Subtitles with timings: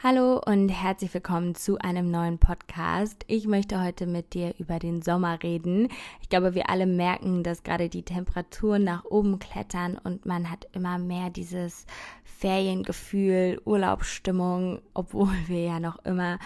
[0.00, 3.24] Hallo und herzlich willkommen zu einem neuen Podcast.
[3.26, 5.88] Ich möchte heute mit dir über den Sommer reden.
[6.22, 10.68] Ich glaube, wir alle merken, dass gerade die Temperaturen nach oben klettern und man hat
[10.72, 11.84] immer mehr dieses
[12.22, 16.38] Feriengefühl, Urlaubsstimmung, obwohl wir ja noch immer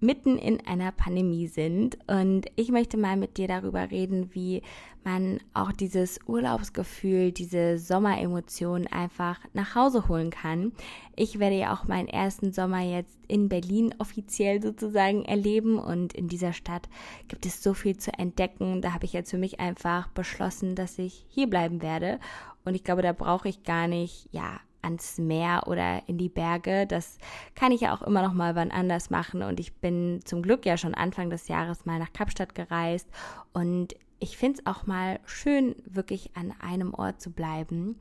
[0.00, 1.98] mitten in einer Pandemie sind.
[2.06, 4.62] Und ich möchte mal mit dir darüber reden, wie
[5.04, 10.72] man auch dieses Urlaubsgefühl, diese Sommeremotionen einfach nach Hause holen kann.
[11.16, 16.28] Ich werde ja auch meinen ersten Sommer jetzt in Berlin offiziell sozusagen erleben und in
[16.28, 16.88] dieser Stadt
[17.28, 18.82] gibt es so viel zu entdecken.
[18.82, 22.18] Da habe ich jetzt für mich einfach beschlossen, dass ich hier bleiben werde.
[22.64, 26.86] Und ich glaube, da brauche ich gar nicht, ja, ans Meer oder in die Berge.
[26.86, 27.18] Das
[27.54, 29.42] kann ich ja auch immer noch mal wann anders machen.
[29.42, 33.08] Und ich bin zum Glück ja schon Anfang des Jahres mal nach Kapstadt gereist.
[33.52, 37.96] Und ich finde es auch mal schön, wirklich an einem Ort zu bleiben.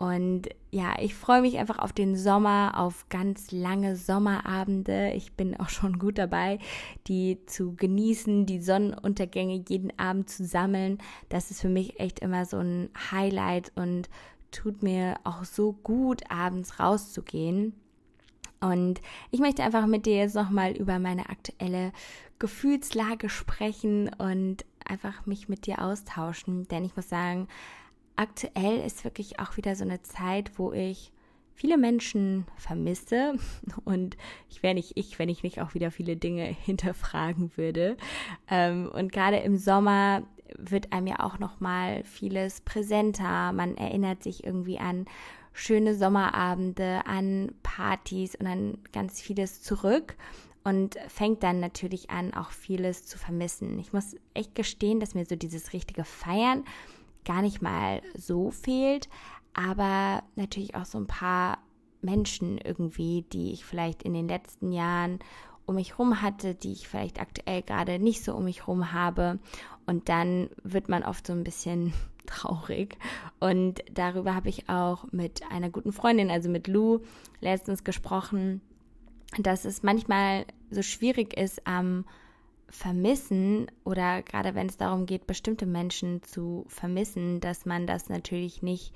[0.00, 5.12] Und ja, ich freue mich einfach auf den Sommer, auf ganz lange Sommerabende.
[5.12, 6.58] Ich bin auch schon gut dabei,
[7.06, 10.96] die zu genießen, die Sonnenuntergänge jeden Abend zu sammeln.
[11.28, 14.08] Das ist für mich echt immer so ein Highlight und
[14.50, 17.74] tut mir auch so gut, abends rauszugehen.
[18.60, 21.92] Und ich möchte einfach mit dir jetzt nochmal über meine aktuelle
[22.38, 26.68] Gefühlslage sprechen und einfach mich mit dir austauschen.
[26.68, 27.48] Denn ich muss sagen,
[28.16, 31.12] aktuell ist wirklich auch wieder so eine Zeit, wo ich
[31.54, 33.34] viele Menschen vermisse
[33.84, 34.16] und
[34.48, 37.96] ich wäre nicht ich, wenn ich nicht auch wieder viele Dinge hinterfragen würde.
[38.48, 40.22] Ähm, und gerade im Sommer
[40.58, 43.52] wird einem ja auch noch mal vieles präsenter.
[43.52, 45.06] Man erinnert sich irgendwie an
[45.52, 50.16] schöne Sommerabende, an Partys und an ganz vieles zurück
[50.64, 53.78] und fängt dann natürlich an, auch vieles zu vermissen.
[53.78, 56.64] Ich muss echt gestehen, dass mir so dieses richtige Feiern
[57.24, 59.08] gar nicht mal so fehlt,
[59.54, 61.58] aber natürlich auch so ein paar
[62.02, 65.18] Menschen irgendwie, die ich vielleicht in den letzten Jahren
[65.70, 69.38] um mich rum hatte, die ich vielleicht aktuell gerade nicht so um mich rum habe.
[69.86, 71.94] Und dann wird man oft so ein bisschen
[72.26, 72.98] traurig.
[73.38, 77.00] Und darüber habe ich auch mit einer guten Freundin, also mit Lou,
[77.40, 78.60] letztens gesprochen,
[79.38, 82.04] dass es manchmal so schwierig ist am
[82.68, 88.62] Vermissen oder gerade wenn es darum geht, bestimmte Menschen zu vermissen, dass man das natürlich
[88.62, 88.92] nicht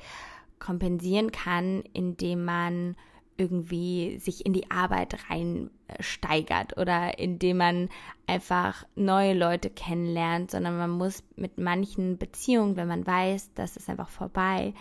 [0.59, 2.97] kompensieren kann, indem man
[3.37, 7.89] irgendwie sich in die Arbeit reinsteigert oder indem man
[8.27, 13.91] einfach neue Leute kennenlernt, sondern man muss mit manchen Beziehungen, wenn man weiß, das ist
[13.91, 14.75] einfach vorbei,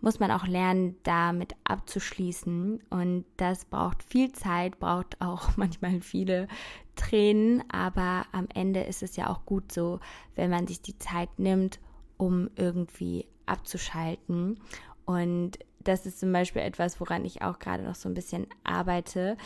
[0.00, 2.80] muss man auch lernen, damit abzuschließen.
[2.90, 6.48] Und das braucht viel Zeit, braucht auch manchmal viele
[6.94, 10.00] Tränen, aber am Ende ist es ja auch gut so,
[10.34, 11.80] wenn man sich die Zeit nimmt,
[12.16, 14.60] um irgendwie abzuschalten.
[15.04, 19.36] Und das ist zum Beispiel etwas, woran ich auch gerade noch so ein bisschen arbeite,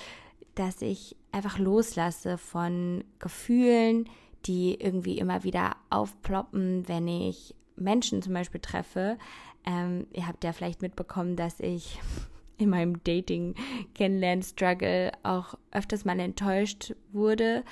[0.55, 4.09] dass ich einfach loslasse von Gefühlen,
[4.47, 9.19] die irgendwie immer wieder aufploppen, wenn ich Menschen zum Beispiel treffe.
[9.65, 12.01] Ähm, ihr habt ja vielleicht mitbekommen, dass ich
[12.59, 13.55] in meinem Dating
[13.95, 17.65] kennenlernen Struggle auch öfters mal enttäuscht wurde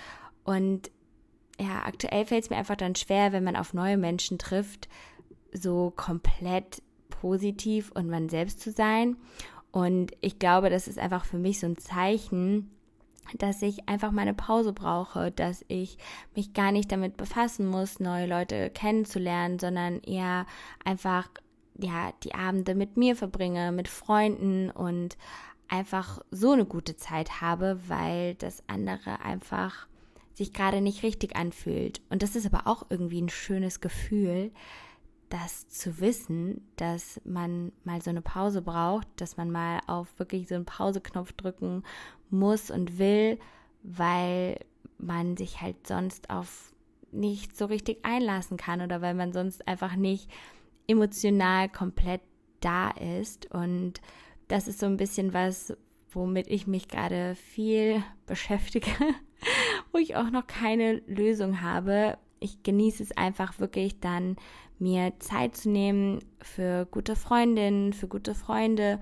[0.45, 0.91] und
[1.61, 4.89] ja, aktuell fällt es mir einfach dann schwer, wenn man auf neue Menschen trifft,
[5.53, 6.83] so komplett
[7.21, 9.17] positiv und man selbst zu sein.
[9.73, 12.71] Und ich glaube, das ist einfach für mich so ein Zeichen,
[13.39, 15.99] dass ich einfach meine Pause brauche, dass ich
[16.35, 20.47] mich gar nicht damit befassen muss, neue Leute kennenzulernen, sondern eher
[20.85, 21.29] einfach
[21.79, 25.17] ja die Abende mit mir verbringe, mit Freunden und
[25.69, 29.87] einfach so eine gute Zeit habe, weil das andere einfach
[30.35, 32.01] sich gerade nicht richtig anfühlt.
[32.11, 34.51] Und das ist aber auch irgendwie ein schönes Gefühl,
[35.31, 40.49] das zu wissen, dass man mal so eine Pause braucht, dass man mal auf wirklich
[40.49, 41.85] so einen Pauseknopf drücken
[42.31, 43.39] muss und will,
[43.83, 44.59] weil
[44.99, 46.75] man sich halt sonst auf
[47.13, 50.29] nicht so richtig einlassen kann oder weil man sonst einfach nicht
[50.87, 52.21] emotional komplett
[52.61, 53.51] da ist.
[53.53, 54.01] Und
[54.49, 55.77] das ist so ein bisschen was,
[56.11, 58.91] womit ich mich gerade viel beschäftige,
[59.93, 62.19] wo ich auch noch keine Lösung habe.
[62.41, 64.37] Ich genieße es einfach wirklich dann
[64.79, 69.01] mir Zeit zu nehmen für gute Freundinnen, für gute Freunde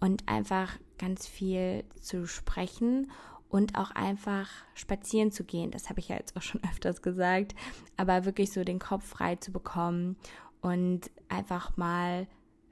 [0.00, 3.10] und einfach ganz viel zu sprechen
[3.48, 5.70] und auch einfach spazieren zu gehen.
[5.70, 7.54] Das habe ich ja jetzt auch schon öfters gesagt,
[7.96, 10.16] aber wirklich so den Kopf frei zu bekommen
[10.60, 12.26] und einfach mal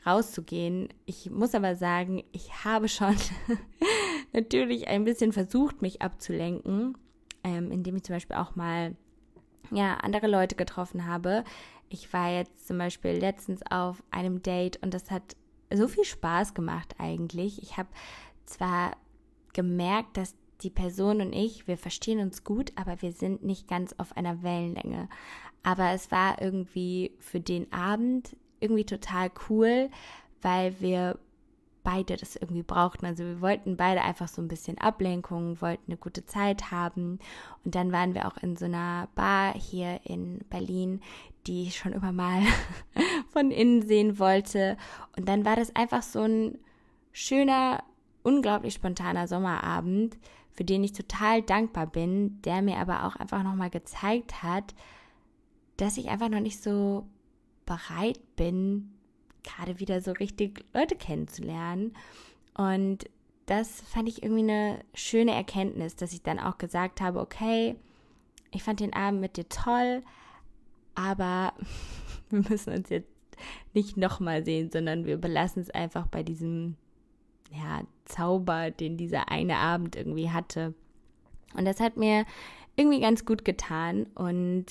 [0.06, 0.88] rauszugehen.
[1.06, 3.16] Ich muss aber sagen, ich habe schon
[4.32, 6.96] natürlich ein bisschen versucht, mich abzulenken,
[7.42, 8.96] ähm, indem ich zum Beispiel auch mal
[9.70, 11.44] ja andere Leute getroffen habe,
[11.88, 15.36] ich war jetzt zum Beispiel letztens auf einem Date und das hat
[15.72, 17.62] so viel Spaß gemacht eigentlich.
[17.62, 17.88] Ich habe
[18.44, 18.96] zwar
[19.52, 23.94] gemerkt, dass die Person und ich, wir verstehen uns gut, aber wir sind nicht ganz
[23.98, 25.08] auf einer Wellenlänge.
[25.62, 29.90] Aber es war irgendwie für den Abend irgendwie total cool,
[30.42, 31.18] weil wir
[31.84, 33.06] beide das irgendwie brauchten.
[33.06, 37.20] Also wir wollten beide einfach so ein bisschen Ablenkung, wollten eine gute Zeit haben.
[37.64, 41.00] Und dann waren wir auch in so einer Bar hier in Berlin,
[41.46, 42.42] die ich schon immer mal
[43.28, 44.76] von innen sehen wollte.
[45.16, 46.58] Und dann war das einfach so ein
[47.12, 47.84] schöner,
[48.22, 50.16] unglaublich spontaner Sommerabend,
[50.52, 54.74] für den ich total dankbar bin, der mir aber auch einfach nochmal gezeigt hat,
[55.76, 57.06] dass ich einfach noch nicht so
[57.66, 58.93] bereit bin,
[59.44, 61.94] gerade wieder so richtig Leute kennenzulernen.
[62.56, 63.04] Und
[63.46, 67.76] das fand ich irgendwie eine schöne Erkenntnis, dass ich dann auch gesagt habe, okay,
[68.50, 70.02] ich fand den Abend mit dir toll,
[70.94, 71.52] aber
[72.30, 73.10] wir müssen uns jetzt
[73.74, 76.76] nicht nochmal sehen, sondern wir belassen es einfach bei diesem
[77.50, 80.74] ja, Zauber, den dieser eine Abend irgendwie hatte.
[81.54, 82.24] Und das hat mir
[82.76, 84.06] irgendwie ganz gut getan.
[84.14, 84.66] Und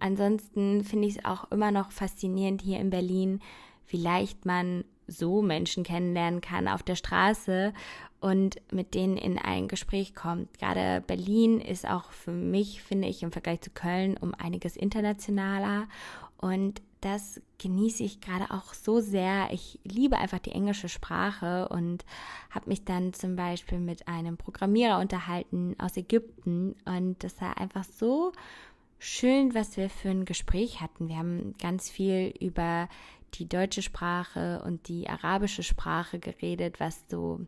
[0.00, 3.40] ansonsten finde ich es auch immer noch faszinierend hier in Berlin,
[3.88, 7.72] wie leicht man so Menschen kennenlernen kann auf der Straße
[8.20, 10.58] und mit denen in ein Gespräch kommt.
[10.58, 15.88] Gerade Berlin ist auch für mich, finde ich, im Vergleich zu Köln um einiges internationaler
[16.36, 19.48] und das genieße ich gerade auch so sehr.
[19.52, 22.04] Ich liebe einfach die englische Sprache und
[22.50, 27.84] habe mich dann zum Beispiel mit einem Programmierer unterhalten aus Ägypten und das war einfach
[27.84, 28.32] so
[28.98, 31.08] schön, was wir für ein Gespräch hatten.
[31.08, 32.88] Wir haben ganz viel über
[33.34, 37.40] die deutsche Sprache und die arabische Sprache geredet, was so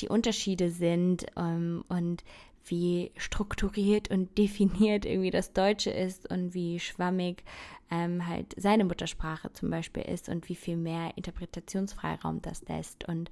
[0.00, 2.24] die Unterschiede sind ähm, und
[2.64, 7.44] wie strukturiert und definiert irgendwie das Deutsche ist und wie schwammig
[7.90, 13.08] ähm, halt seine Muttersprache zum Beispiel ist und wie viel mehr Interpretationsfreiraum das lässt.
[13.08, 13.30] Und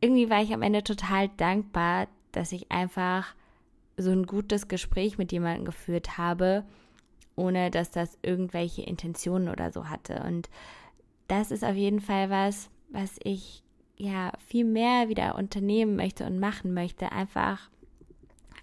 [0.00, 3.34] irgendwie war ich am Ende total dankbar, dass ich einfach
[3.96, 6.64] so ein gutes Gespräch mit jemandem geführt habe,
[7.36, 10.22] ohne dass das irgendwelche Intentionen oder so hatte.
[10.26, 10.48] Und
[11.28, 13.62] das ist auf jeden Fall was, was ich
[13.96, 17.12] ja viel mehr wieder unternehmen möchte und machen möchte.
[17.12, 17.70] Einfach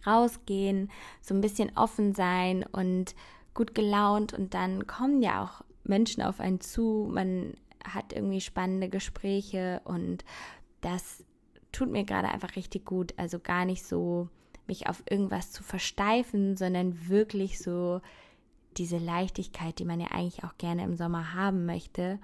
[0.05, 0.91] rausgehen,
[1.21, 3.15] so ein bisschen offen sein und
[3.53, 7.53] gut gelaunt und dann kommen ja auch Menschen auf einen zu, man
[7.83, 10.23] hat irgendwie spannende Gespräche und
[10.81, 11.23] das
[11.71, 13.13] tut mir gerade einfach richtig gut.
[13.17, 14.29] Also gar nicht so
[14.67, 18.01] mich auf irgendwas zu versteifen, sondern wirklich so
[18.77, 22.19] diese Leichtigkeit, die man ja eigentlich auch gerne im Sommer haben möchte,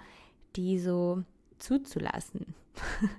[0.56, 1.24] die so
[1.58, 2.54] zuzulassen.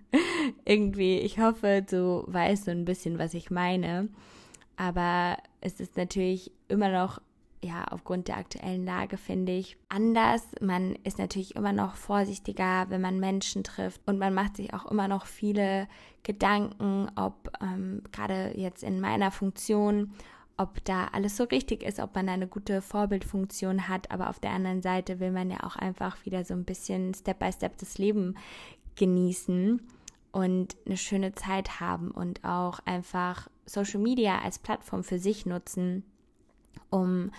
[0.65, 4.09] irgendwie, ich hoffe, du weißt so ein bisschen, was ich meine.
[4.77, 7.21] Aber es ist natürlich immer noch
[7.63, 10.43] ja, aufgrund der aktuellen Lage finde ich anders.
[10.63, 14.87] Man ist natürlich immer noch vorsichtiger, wenn man Menschen trifft und man macht sich auch
[14.87, 15.87] immer noch viele
[16.23, 20.15] Gedanken, ob ähm, gerade jetzt in meiner Funktion,
[20.61, 24.11] ob da alles so richtig ist, ob man eine gute Vorbildfunktion hat.
[24.11, 27.39] Aber auf der anderen Seite will man ja auch einfach wieder so ein bisschen Step
[27.39, 28.37] by Step das Leben
[28.97, 29.81] genießen
[30.33, 36.05] und eine schöne Zeit haben und auch einfach Social Media als Plattform für sich nutzen
[36.91, 37.31] um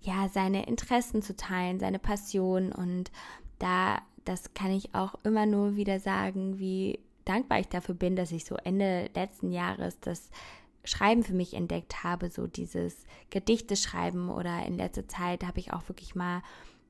[0.00, 3.10] ja seine Interessen zu teilen, seine Passion und
[3.58, 8.32] da das kann ich auch immer nur wieder sagen, wie dankbar ich dafür bin, dass
[8.32, 10.30] ich so Ende letzten Jahres das
[10.84, 15.72] Schreiben für mich entdeckt habe, so dieses Gedichte schreiben oder in letzter Zeit habe ich
[15.72, 16.42] auch wirklich mal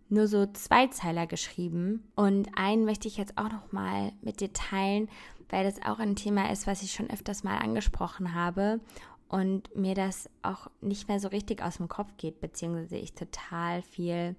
[0.08, 5.08] nur so Zweizeiler geschrieben und einen möchte ich jetzt auch noch mal mit dir teilen,
[5.48, 8.80] weil das auch ein Thema ist, was ich schon öfters mal angesprochen habe
[9.28, 13.82] und mir das auch nicht mehr so richtig aus dem Kopf geht, beziehungsweise ich total
[13.82, 14.34] viel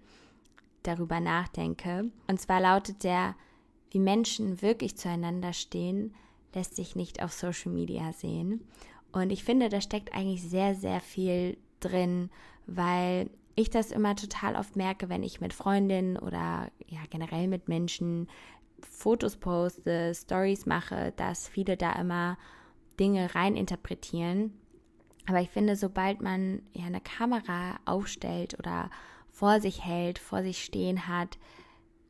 [0.83, 2.11] darüber nachdenke.
[2.27, 3.35] Und zwar lautet der,
[3.91, 6.13] wie Menschen wirklich zueinander stehen,
[6.53, 8.67] lässt sich nicht auf Social Media sehen.
[9.11, 12.29] Und ich finde, da steckt eigentlich sehr, sehr viel drin,
[12.65, 17.67] weil ich das immer total oft merke, wenn ich mit Freundinnen oder ja generell mit
[17.67, 18.27] Menschen
[18.81, 22.37] Fotos poste, Stories mache, dass viele da immer
[22.99, 24.53] Dinge reininterpretieren
[25.27, 28.89] aber ich finde, sobald man ja eine Kamera aufstellt oder
[29.29, 31.37] vor sich hält, vor sich stehen hat,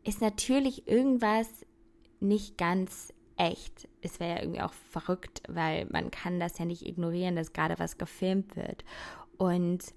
[0.04, 1.48] ist natürlich irgendwas
[2.20, 3.14] nicht ganz
[3.50, 3.88] echt.
[4.02, 7.80] Es wäre ja irgendwie auch verrückt, weil man kann das ja nicht ignorieren, dass gerade
[7.80, 8.84] was gefilmt wird.
[9.38, 9.94] Und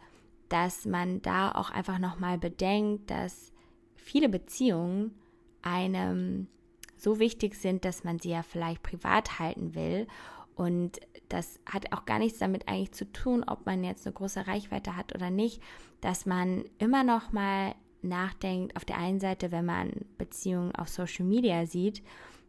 [0.48, 3.52] dass man da auch einfach nochmal bedenkt, dass
[3.96, 5.14] viele Beziehungen
[5.62, 6.48] einem
[6.96, 10.06] so wichtig sind, dass man sie ja vielleicht privat halten will
[10.54, 14.46] und das hat auch gar nichts damit eigentlich zu tun, ob man jetzt eine große
[14.46, 15.60] Reichweite hat oder nicht,
[16.00, 21.24] dass man immer noch mal nachdenkt, auf der einen Seite, wenn man Beziehungen auf Social
[21.24, 22.02] Media sieht,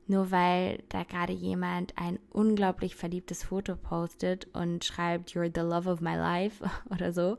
[0.07, 5.89] nur weil da gerade jemand ein unglaublich verliebtes Foto postet und schreibt, You're the love
[5.89, 7.37] of my life oder so,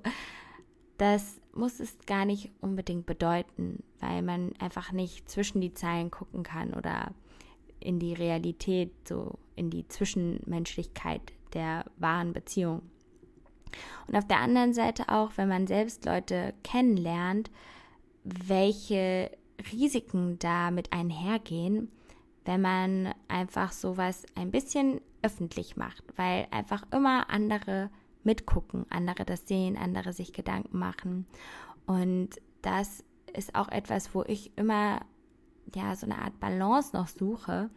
[0.98, 6.42] das muss es gar nicht unbedingt bedeuten, weil man einfach nicht zwischen die Zeilen gucken
[6.42, 7.12] kann oder
[7.80, 11.20] in die Realität, so in die Zwischenmenschlichkeit
[11.54, 12.82] der wahren Beziehung.
[14.06, 17.50] Und auf der anderen Seite auch, wenn man selbst Leute kennenlernt,
[18.24, 19.30] welche
[19.72, 21.90] Risiken da mit einhergehen,
[22.46, 27.90] wenn man einfach sowas ein bisschen öffentlich macht, weil einfach immer andere
[28.24, 31.26] mitgucken, andere das sehen, andere sich Gedanken machen.
[31.86, 32.30] Und
[32.62, 35.00] das ist auch etwas, wo ich immer
[35.74, 37.68] ja so eine Art Balance noch suche,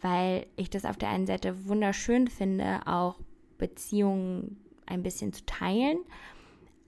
[0.00, 3.20] weil ich das auf der einen Seite wunderschön finde, auch
[3.58, 5.98] Beziehungen ein bisschen zu teilen,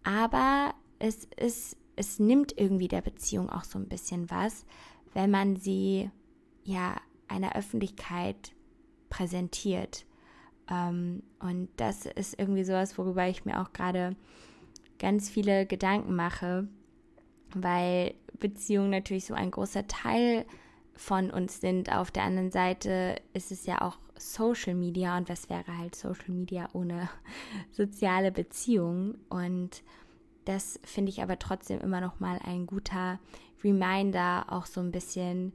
[0.03, 4.67] aber es ist es nimmt irgendwie der Beziehung auch so ein bisschen was,
[5.15, 6.11] wenn man sie
[6.63, 6.97] ja
[7.29, 8.53] einer Öffentlichkeit
[9.09, 10.05] präsentiert.
[10.71, 14.17] Ähm, und das ist irgendwie sowas, worüber ich mir auch gerade
[14.99, 16.69] ganz viele Gedanken mache,
[17.55, 20.47] weil Beziehungen natürlich so ein großer Teil
[20.95, 21.93] von uns sind.
[21.93, 26.31] Auf der anderen Seite ist es ja auch Social Media und was wäre halt Social
[26.31, 27.09] Media ohne
[27.71, 29.83] soziale Beziehungen und
[30.47, 33.19] das finde ich aber trotzdem immer noch mal ein guter
[33.63, 35.53] Reminder, auch so ein bisschen,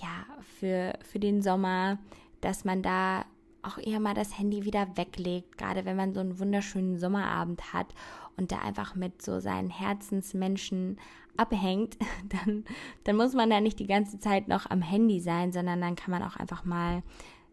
[0.00, 0.26] ja,
[0.58, 1.98] für, für den Sommer,
[2.40, 3.24] dass man da
[3.62, 7.94] auch eher mal das Handy wieder weglegt, gerade wenn man so einen wunderschönen Sommerabend hat
[8.36, 10.98] und da einfach mit so seinen Herzensmenschen
[11.36, 11.96] abhängt,
[12.28, 12.64] dann,
[13.04, 16.10] dann muss man da nicht die ganze Zeit noch am Handy sein, sondern dann kann
[16.10, 17.02] man auch einfach mal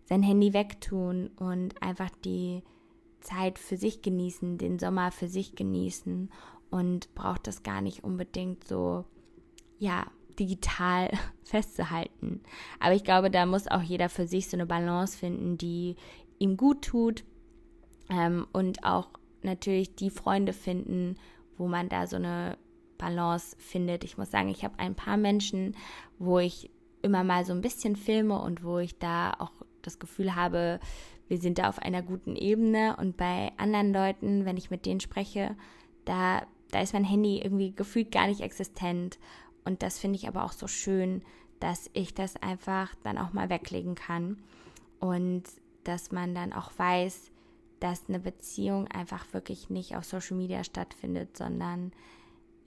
[0.06, 2.64] sein Handy wegtun und einfach die
[3.22, 6.30] Zeit für sich genießen, den Sommer für sich genießen
[6.70, 9.06] und braucht das gar nicht unbedingt so,
[9.78, 10.08] ja,
[10.40, 11.10] digital
[11.44, 12.42] festzuhalten.
[12.80, 15.96] Aber ich glaube, da muss auch jeder für sich so eine Balance finden, die
[16.40, 17.24] ihm gut tut
[18.10, 19.10] ähm, und auch
[19.44, 21.18] natürlich die Freunde finden,
[21.58, 22.58] wo man da so eine
[22.98, 24.04] Balance findet.
[24.04, 25.76] Ich muss sagen, ich habe ein paar Menschen,
[26.20, 26.70] wo ich
[27.02, 30.80] immer mal so ein bisschen filme und wo ich da auch das Gefühl habe,
[31.28, 32.96] wir sind da auf einer guten Ebene.
[32.98, 35.56] Und bei anderen Leuten, wenn ich mit denen spreche,
[36.06, 39.20] da da ist mein Handy irgendwie gefühlt gar nicht existent.
[39.64, 41.24] Und das finde ich aber auch so schön,
[41.60, 44.38] dass ich das einfach dann auch mal weglegen kann.
[45.00, 45.44] Und
[45.84, 47.32] dass man dann auch weiß,
[47.80, 51.92] dass eine Beziehung einfach wirklich nicht auf Social Media stattfindet, sondern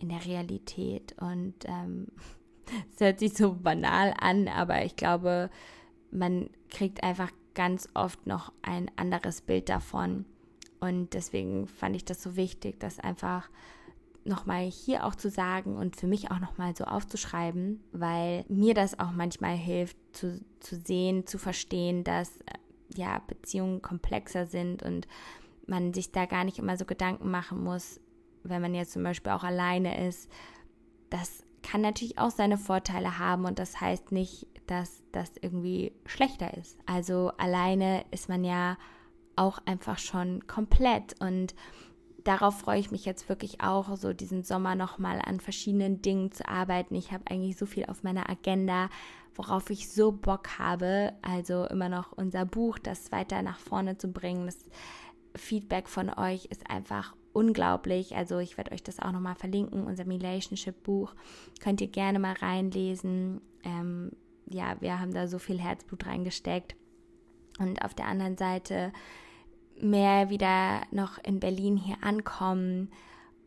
[0.01, 1.15] in der Realität.
[1.21, 2.09] Und ähm,
[2.95, 5.51] es hört sich so banal an, aber ich glaube,
[6.11, 10.25] man kriegt einfach ganz oft noch ein anderes Bild davon.
[10.81, 13.49] Und deswegen fand ich das so wichtig, dass einfach
[14.25, 18.99] nochmal hier auch zu sagen und für mich auch nochmal so aufzuschreiben, weil mir das
[18.99, 22.55] auch manchmal hilft zu, zu sehen, zu verstehen, dass äh,
[22.97, 25.07] ja Beziehungen komplexer sind und
[25.67, 28.01] man sich da gar nicht immer so Gedanken machen muss,
[28.43, 30.31] wenn man jetzt zum Beispiel auch alleine ist.
[31.11, 36.57] Das kann natürlich auch seine Vorteile haben und das heißt nicht, dass das irgendwie schlechter
[36.57, 36.79] ist.
[36.87, 38.77] Also alleine ist man ja
[39.37, 41.55] auch einfach schon komplett und
[42.25, 46.49] darauf freue ich mich jetzt wirklich auch, so diesen Sommer nochmal an verschiedenen Dingen zu
[46.49, 46.95] arbeiten.
[46.95, 48.89] Ich habe eigentlich so viel auf meiner Agenda,
[49.35, 51.13] worauf ich so Bock habe.
[51.23, 54.47] Also immer noch unser Buch, das weiter nach vorne zu bringen.
[54.47, 54.71] Das
[55.37, 58.17] Feedback von euch ist einfach unglaublich.
[58.17, 61.15] Also ich werde euch das auch nochmal verlinken, unser Relationship-Buch.
[61.61, 63.43] Könnt ihr gerne mal reinlesen.
[63.65, 64.13] Ähm,
[64.47, 66.77] ja, wir haben da so viel Herzblut reingesteckt.
[67.59, 68.93] Und auf der anderen Seite
[69.81, 72.91] mehr wieder noch in Berlin hier ankommen,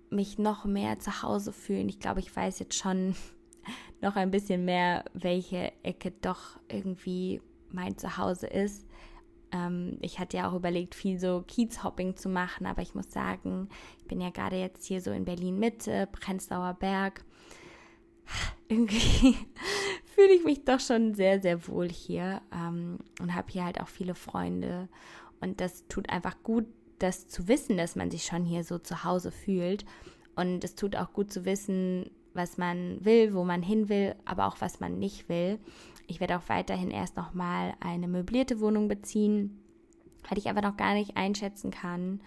[0.10, 1.90] mich noch mehr zu Hause fühlen.
[1.90, 3.16] Ich glaube, ich weiß jetzt schon
[4.02, 7.42] noch ein bisschen mehr, welche Ecke doch irgendwie
[7.72, 8.88] mein Zuhause ist.
[9.52, 13.70] Ähm, ich hatte ja auch überlegt, viel so Kiezhopping zu machen, aber ich muss sagen,
[14.00, 17.24] ich bin ja gerade jetzt hier so in Berlin Mitte, Prenzlauer Berg.
[18.68, 19.38] Irgendwie
[20.06, 23.88] fühle ich mich doch schon sehr, sehr wohl hier ähm, und habe hier halt auch
[23.88, 24.90] viele Freunde
[25.41, 26.65] und das tut einfach gut,
[27.00, 29.86] das zu wissen, dass man sich schon hier so zu Hause fühlt.
[30.36, 34.48] Und es tut auch gut zu wissen, was man will, wo man hin will, aber
[34.48, 35.60] auch was man nicht will.
[36.08, 39.60] Ich werde auch weiterhin erst nochmal eine möblierte Wohnung beziehen,
[40.29, 42.22] weil ich einfach noch gar nicht einschätzen kann,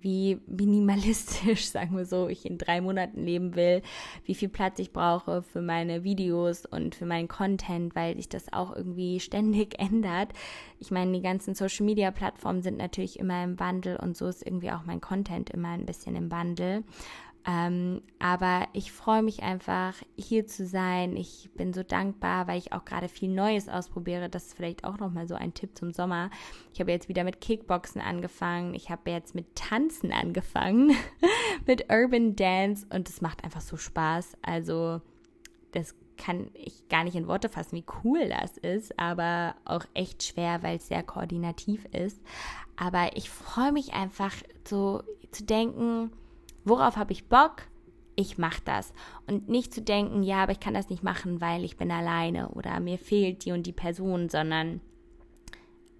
[0.00, 3.82] wie minimalistisch, sagen wir so, ich in drei Monaten leben will,
[4.24, 8.52] wie viel Platz ich brauche für meine Videos und für meinen Content, weil sich das
[8.52, 10.32] auch irgendwie ständig ändert.
[10.80, 14.84] Ich meine, die ganzen Social-Media-Plattformen sind natürlich immer im Wandel und so ist irgendwie auch
[14.84, 16.84] mein Content immer ein bisschen im Wandel.
[17.48, 21.16] Ähm, aber ich freue mich einfach, hier zu sein.
[21.16, 24.28] Ich bin so dankbar, weil ich auch gerade viel Neues ausprobiere.
[24.28, 26.28] Das ist vielleicht auch nochmal so ein Tipp zum Sommer.
[26.74, 28.74] Ich habe jetzt wieder mit Kickboxen angefangen.
[28.74, 30.94] Ich habe jetzt mit Tanzen angefangen,
[31.66, 34.36] mit Urban Dance und es macht einfach so Spaß.
[34.42, 35.00] Also
[35.72, 40.22] das kann ich gar nicht in Worte fassen, wie cool das ist, aber auch echt
[40.22, 42.20] schwer, weil es sehr koordinativ ist.
[42.76, 44.34] Aber ich freue mich einfach
[44.66, 46.10] so zu denken,
[46.64, 47.62] worauf habe ich Bock?
[48.16, 48.92] Ich mache das.
[49.26, 52.48] Und nicht zu denken, ja, aber ich kann das nicht machen, weil ich bin alleine
[52.50, 54.80] oder mir fehlt die und die Person, sondern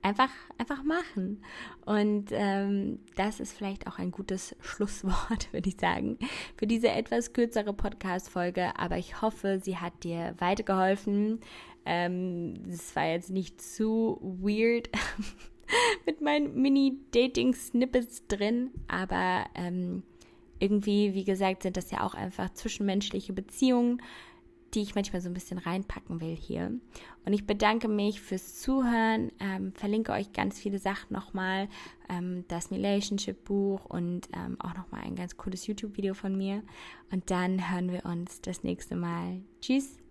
[0.03, 1.43] einfach, einfach machen.
[1.85, 6.19] Und ähm, das ist vielleicht auch ein gutes Schlusswort, würde ich sagen,
[6.57, 8.73] für diese etwas kürzere Podcast-Folge.
[8.79, 11.41] Aber ich hoffe, sie hat dir weitergeholfen.
[11.85, 14.91] Ähm, es war jetzt nicht zu weird
[16.07, 20.03] mit meinen Mini-Dating-Snippets drin, aber ähm,
[20.61, 24.03] irgendwie, wie gesagt, sind das ja auch einfach zwischenmenschliche Beziehungen,
[24.75, 26.73] die ich manchmal so ein bisschen reinpacken will hier.
[27.25, 31.69] Und ich bedanke mich fürs Zuhören, ähm, verlinke euch ganz viele Sachen nochmal,
[32.09, 36.63] ähm, das Relationship-Buch und ähm, auch nochmal ein ganz cooles YouTube-Video von mir.
[37.11, 39.41] Und dann hören wir uns das nächste Mal.
[39.61, 40.08] Tschüss!